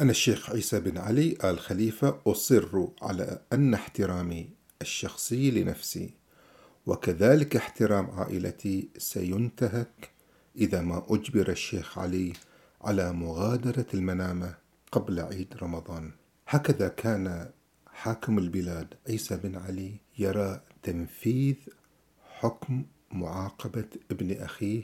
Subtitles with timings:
[0.00, 4.48] أنا الشيخ عيسى بن علي آل خليفة أصر على أن احترامي
[4.82, 6.10] الشخصي لنفسي
[6.86, 10.10] وكذلك احترام عائلتي سينتهك
[10.56, 12.32] إذا ما أجبر الشيخ علي
[12.80, 14.54] على مغادرة المنامة
[14.92, 16.12] قبل عيد رمضان.
[16.48, 17.50] هكذا كان
[17.92, 21.56] حاكم البلاد عيسى بن علي يرى تنفيذ
[22.38, 24.82] حكم معاقبة ابن أخيه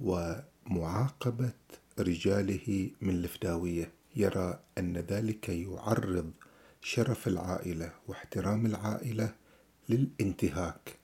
[0.00, 1.52] ومعاقبة
[1.98, 3.97] رجاله من الفداوية.
[4.18, 6.30] يرى أن ذلك يعرض
[6.80, 9.34] شرف العائلة واحترام العائلة
[9.88, 10.98] للانتهاك.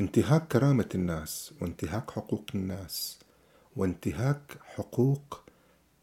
[0.00, 3.18] انتهاك كرامة الناس وانتهاك حقوق الناس
[3.76, 5.44] وانتهاك حقوق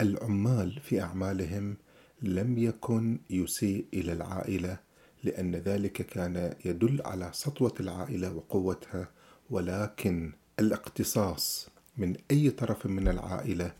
[0.01, 1.77] العمال في أعمالهم
[2.21, 4.77] لم يكن يسيء إلى العائلة
[5.23, 9.07] لأن ذلك كان يدل على سطوة العائلة وقوتها
[9.49, 13.73] ولكن الاقتصاص من أي طرف من العائلة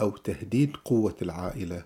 [0.00, 1.84] أو تهديد قوة العائلة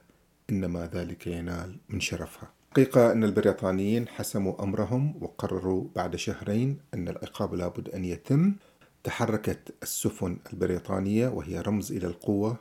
[0.50, 2.50] إنما ذلك ينال من شرفها.
[2.70, 8.54] حقيقة أن البريطانيين حسموا أمرهم وقرروا بعد شهرين أن العقاب لابد أن يتم.
[9.04, 12.56] تحركت السفن البريطانية وهي رمز إلى القوة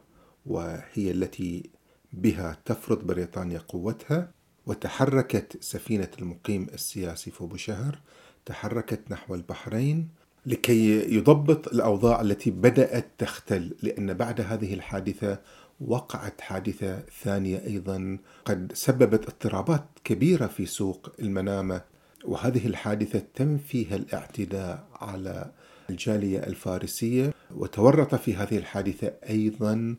[0.46, 1.70] وهي التي
[2.14, 4.32] بها تفرض بريطانيا قوتها.
[4.66, 8.00] وتحركت سفينة المقيم السياسي في أبو شهر.
[8.46, 10.10] تحركت نحو البحرين
[10.46, 15.40] لكي يضبط الأوضاع التي بدأت تختل لأن بعد هذه الحادثة
[15.82, 18.18] وقعت حادثة ثانية أيضا.
[18.46, 21.82] قد سببت اضطرابات كبيرة في سوق المنامة
[22.26, 25.52] وهذه الحادثة تم فيها الاعتداء على
[25.90, 27.34] الجالية الفارسية.
[27.56, 29.96] وتورط في هذه الحادثة أيضا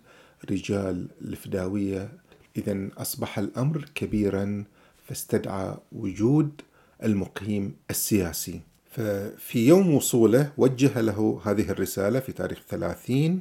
[0.50, 2.12] رجال الفداوية.
[2.56, 4.64] إذا أصبح الأمر كبيرا
[5.08, 6.60] فاستدعى وجود
[7.02, 8.60] المقيم السياسي.
[8.90, 13.40] ففي يوم وصوله وجه له هذه الرسالة في تاريخ 30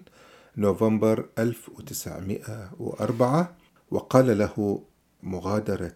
[0.58, 3.56] نوفمبر 1904
[3.92, 4.84] وقال له
[5.24, 5.96] مغادرة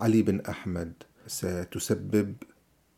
[0.00, 0.92] علي بن أحمد
[1.26, 2.34] ستسبب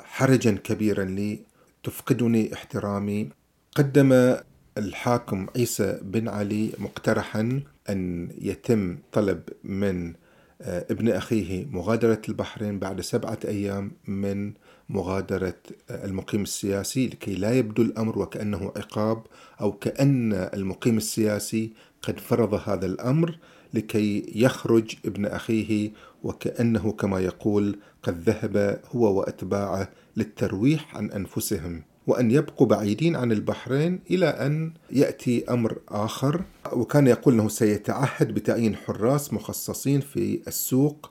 [0.01, 1.41] حرجا كبيرا لي
[1.83, 3.29] تفقدني احترامي.
[3.77, 4.37] قدم
[4.79, 10.15] الحاكم عيسى بن علي مقترحا أن يتم طلب من
[10.61, 14.53] ابن أخيه مغادرة البحرين بعد سبعة أيام من
[14.89, 15.55] مغادرة
[15.91, 19.23] آه، المقيم السياسي لكي لا يبدو الأمر وكأنه عقاب
[19.61, 23.39] أو كأن المقيم السياسي قد فرض هذا الأمر
[23.75, 25.91] لكي يخرج ابن أخيه
[26.23, 31.83] وكأنه كما يقول قد ذهب هو وأتباعه للترويح عن أنفسهم.
[32.09, 36.43] وأن يبقوا بعيدين عن البحرين إلى أن يأتي أمر آخر.
[36.73, 41.11] وكان يقول أنه سيتعهد بتعيين حراس مخصصين في السوق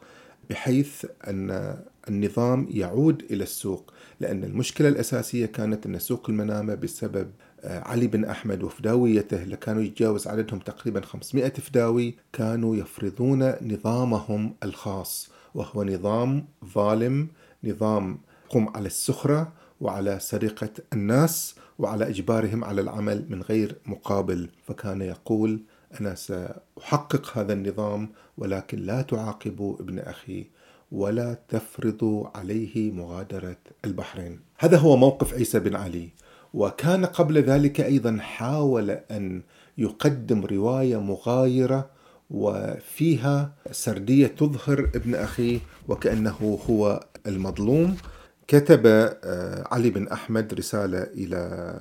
[0.50, 1.78] بحيث أن
[2.10, 3.94] النظام يعود إلى السوق.
[4.20, 7.32] لأن المشكلة الأساسية كانت أن سوق المنامة بسبب
[7.62, 14.56] آه، علي بن أحمد وفداويته اللي كانوا يتجاوز عددهم تقريبا 500 فداوي كانوا يفرضون نظامهم
[14.64, 15.30] الخاص.
[15.56, 17.28] وهو نظام ظالم
[17.64, 18.18] نظام
[18.50, 19.52] يقوم على السخرة
[19.82, 24.50] وعلى سرقة الناس وعلى إجبارهم على العمل من غير مقابل.
[24.68, 25.60] فكان يقول
[26.02, 30.46] أنا سأحقق هذا النظام ولكن لا تعاقبوا ابن أخي
[30.92, 34.40] ولا تفرضوا عليه مغادرة البحرين.
[34.58, 36.10] هذا هو موقف عيسى بن علي
[36.54, 39.42] وكان قبل ذلك أيضا حاول أن
[39.78, 41.90] يقدم رواية مغايرة
[42.30, 47.98] وفيها سردية تظهر ابن أخيه وكأنه هو المظلوم.
[48.48, 51.74] كتب آه، علي بن أحمد رسالة إلى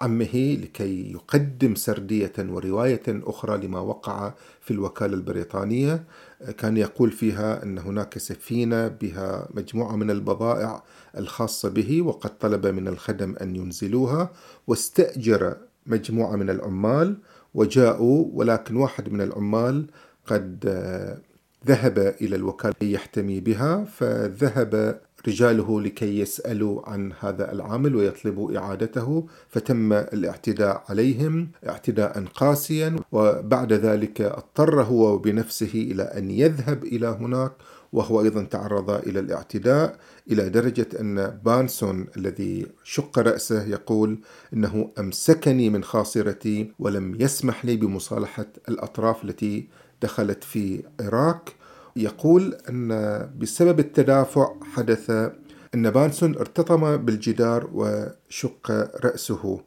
[0.00, 6.04] عمه لكي يقدم سردية ورواية أخرى لما وقع في الوكالة البريطانية.
[6.42, 10.82] آه، كان يقول فيها أن هناك سفينة بها مجموعة من البضائع
[11.16, 14.32] الخاصة به وقد طلب من الخدم أن ينزلوها
[14.66, 15.56] واستأجر
[15.86, 17.16] مجموعة من العمال
[17.54, 19.86] وجاءوا ولكن واحد من العمال
[20.26, 21.18] قد آه،
[21.66, 29.92] ذهب إلى الوكالة يحتمي بها فذهب رجاله لكي يسألوا عن هذا العامل ويطلبوا إعادته فتم
[29.92, 37.52] الاعتداء عليهم اعتداء قاسيا وبعد ذلك اضطر هو بنفسه إلى أن يذهب إلى هناك
[37.92, 39.98] وهو أيضا تعرض إلى الاعتداء
[40.30, 44.18] إلى درجة أن بانسون الذي شق رأسه يقول
[44.52, 49.68] إنه أمسكني من خاصرتي ولم يسمح لي بمصالحة الأطراف التي
[50.02, 51.48] دخلت في العراق
[51.96, 52.90] يقول أن
[53.38, 55.10] بسبب التدافع حدث
[55.74, 58.70] أن بانسون ارتطم بالجدار وشق
[59.04, 59.60] رأسه.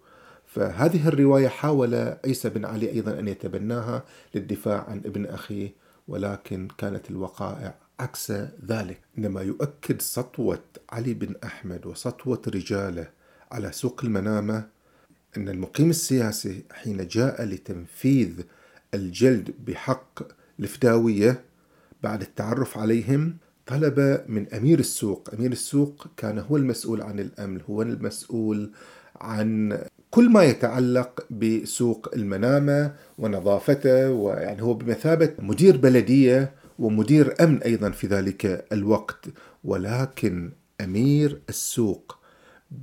[0.45, 1.95] فهذه الرواية حاول
[2.25, 4.03] عيسى بن علي أيضا أن يتبناها
[4.35, 5.73] للدفاع عن ابن أخيه
[6.07, 8.31] ولكن كانت الوقائع عكس
[8.67, 8.99] ذلك.
[9.17, 13.07] إنما يؤكد سطوة علي بن أحمد وسطوة رجاله
[13.51, 14.67] على سوق المنامة
[15.37, 18.41] أن المقيم السياسي حين جاء لتنفيذ
[18.93, 20.19] الجلد بحق
[20.59, 21.41] الفداوية
[22.03, 25.29] بعد التعرف عليهم طلب من أمير السوق.
[25.33, 28.71] أمير السوق كان هو المسؤول عن الأمن هو المسؤول
[29.15, 37.89] عن كل ما يتعلق بسوق المنامة ونظافته ويعني هو بمثابة مدير بلدية ومدير أمن أيضا
[37.89, 39.25] في ذلك الوقت.
[39.63, 40.51] ولكن
[40.81, 42.17] أمير السوق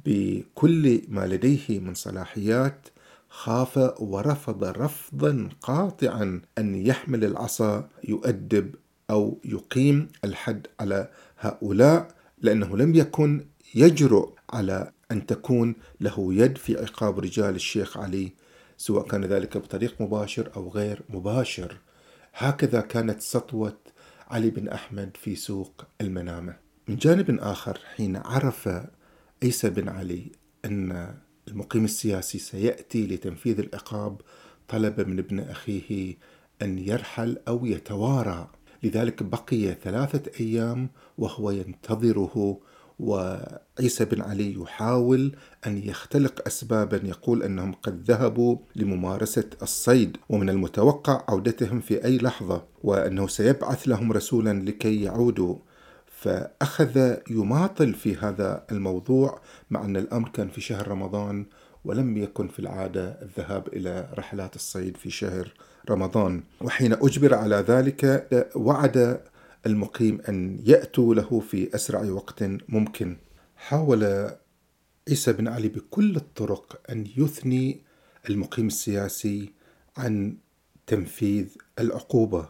[0.07, 2.89] بكل ما لديه من صلاحيات
[3.29, 8.75] خاف ورفض رفضا قاطعا أن يحمل العصا يؤدب
[9.11, 12.09] أو يقيم الحد على هؤلاء
[12.39, 18.33] لأنه لم يكن يجرؤ على أن تكون له يد في عقاب رجال الشيخ علي
[18.77, 21.79] سواء كان ذلك بطريق مباشر أو غير مباشر.
[22.35, 23.79] هكذا كانت سطوة
[24.29, 26.57] علي بن أحمد في سوق المنامة.
[26.89, 28.69] من جانب آخر حين عرف
[29.43, 30.33] عيسى بن علي
[30.65, 31.15] أن
[31.49, 34.21] المقيم السياسي سيأتي لتنفيذ العقاب
[34.69, 36.17] طلب من ابن أخيه
[36.63, 38.51] أن يرحل أو يتوارى.
[38.83, 42.59] لذلك بقي ثلاثة أيام وهو ينتظره
[42.99, 45.37] وعيسى بن علي يحاول
[45.67, 52.65] أن يختلق اسبابا يقول أنهم قد ذهبوا لممارسة الصيد ومن المتوقع عودتهم في أي لحظة
[52.85, 55.57] وأنه سيبعث لهم رسولا لكي يعودوا.
[56.21, 59.41] فأخذ يماطل في هذا الموضوع
[59.71, 61.47] مع أن الأمر كان في شهر رمضان
[61.89, 65.53] ولم يكن في العادة الذهاب إلى رحلات الصيد في شهر
[65.91, 66.43] رمضان.
[66.61, 69.21] وحين أجبر على ذلك وعد
[69.67, 73.17] المقيم أن يأتوا له في أسرع وقت ممكن.
[73.57, 74.31] حاول
[75.09, 77.81] عيسى بن علي بكل الطرق أن يثني
[78.31, 79.53] المقيم السياسي
[79.97, 80.37] عن
[80.87, 81.47] تنفيذ
[81.79, 82.49] العقوبة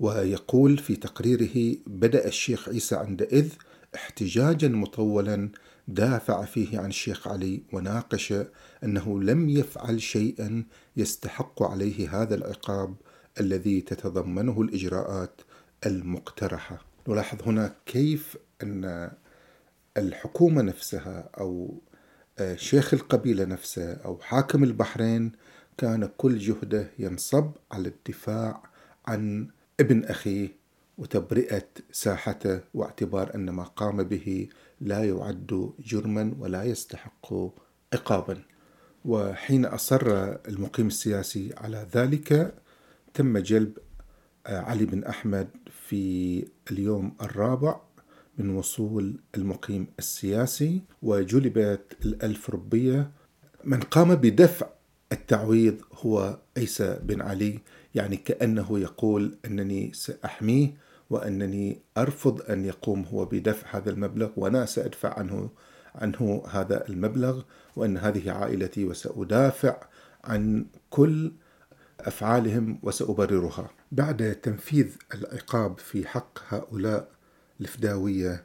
[0.00, 3.48] ويقول في تقريره بدأ الشيخ عيسى عندئذ
[3.94, 5.48] احتجاجا مطولا
[5.88, 8.34] دافع فيه عن الشيخ علي وناقش
[8.84, 10.64] أنه لم يفعل شيئا
[10.96, 12.94] يستحق عليه هذا العقاب
[13.40, 15.40] الذي تتضمنه الإجراءات
[15.86, 16.78] المقترحة.
[17.08, 19.10] نلاحظ هنا كيف أن
[19.96, 21.80] الحكومة نفسها أو
[22.54, 25.32] شيخ القبيلة نفسه أو حاكم البحرين
[25.78, 28.62] كان كل جهده ينصب على الدفاع
[29.06, 29.48] عن
[29.80, 30.65] ابن أخيه
[30.98, 34.48] وتبرئة ساحته واعتبار أن ما قام به
[34.80, 37.34] لا يعد جرما ولا يستحق
[37.92, 38.42] عقابا.
[39.04, 42.54] وحين أصر المقيم السياسي على ذلك
[43.14, 43.78] تم جلب
[44.46, 45.48] آه، علي بن أحمد
[45.88, 47.80] في اليوم الرابع
[48.38, 53.10] من وصول المقيم السياسي وجلبت الألف ربية.
[53.64, 54.66] من قام بدفع
[55.12, 57.60] التعويض هو عيسى بن علي
[57.94, 60.74] يعني كأنه يقول أنني سأحميه
[61.10, 65.50] وأنني أرفض أن يقوم هو بدفع هذا المبلغ وأنا سأدفع عنه
[65.94, 67.42] عنه هذا المبلغ
[67.76, 69.76] وأن هذه عائلتي وسأدافع
[70.24, 71.32] عن كل
[72.00, 73.70] أفعالهم وسأبررها.
[73.92, 77.08] بعد تنفيذ العقاب في حق هؤلاء
[77.60, 78.44] الفداوية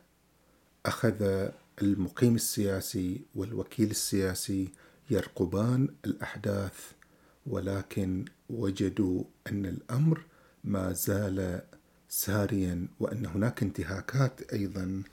[0.85, 1.49] أخذ
[1.81, 4.69] المقيم السياسي والوكيل السياسي
[5.09, 6.91] يرقبان الأحداث
[7.47, 10.25] ولكن وجدوا أن الأمر
[10.63, 11.61] ما زال
[12.13, 15.03] ساريا وأن هناك انتهاكات أيضا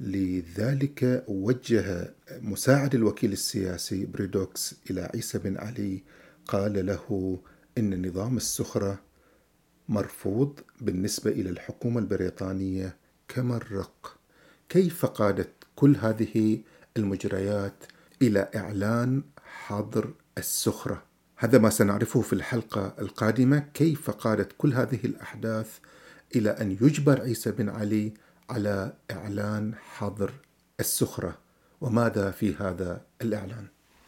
[0.00, 6.02] لذلك وجه مساعد الوكيل السياسي بريدوكس إلى عيسى بن علي
[6.46, 7.38] قال له
[7.78, 9.00] إن نظام السخرة
[9.88, 12.96] مرفوض بالنسبة إلى الحكومة البريطانية
[13.28, 14.16] كما الرق
[14.68, 16.60] كيف قادت كل هذه
[16.96, 17.84] المجريات
[18.22, 21.02] إلى إعلان حظر السخرة؟
[21.36, 23.58] هذا ما سنعرفه في الحلقة القادمة.
[23.74, 25.78] كيف قادت كل هذه الأحداث
[26.36, 28.14] إلى أن يجبر عيسى بن علي
[28.50, 30.32] على إعلان حظر
[30.80, 31.38] السخرة.
[31.80, 33.66] وماذا في هذا الإعلان؟